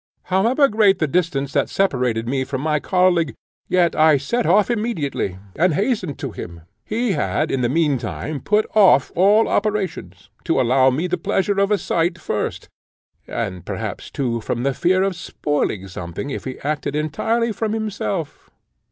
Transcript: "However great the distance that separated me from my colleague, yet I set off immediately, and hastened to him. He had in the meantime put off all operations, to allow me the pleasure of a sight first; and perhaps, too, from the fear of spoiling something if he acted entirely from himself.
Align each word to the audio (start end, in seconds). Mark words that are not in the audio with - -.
"However 0.33 0.67
great 0.67 0.97
the 0.97 1.05
distance 1.05 1.53
that 1.53 1.69
separated 1.69 2.27
me 2.27 2.43
from 2.43 2.61
my 2.61 2.79
colleague, 2.79 3.35
yet 3.67 3.95
I 3.95 4.17
set 4.17 4.47
off 4.47 4.71
immediately, 4.71 5.37
and 5.55 5.75
hastened 5.75 6.17
to 6.17 6.31
him. 6.31 6.61
He 6.83 7.11
had 7.11 7.51
in 7.51 7.61
the 7.61 7.69
meantime 7.69 8.39
put 8.41 8.65
off 8.75 9.11
all 9.15 9.47
operations, 9.47 10.31
to 10.45 10.59
allow 10.59 10.89
me 10.89 11.05
the 11.05 11.19
pleasure 11.19 11.59
of 11.61 11.69
a 11.69 11.77
sight 11.77 12.17
first; 12.17 12.67
and 13.27 13.63
perhaps, 13.63 14.09
too, 14.09 14.41
from 14.41 14.63
the 14.63 14.73
fear 14.73 15.03
of 15.03 15.15
spoiling 15.15 15.87
something 15.87 16.31
if 16.31 16.45
he 16.45 16.57
acted 16.61 16.95
entirely 16.95 17.51
from 17.51 17.73
himself. 17.73 18.49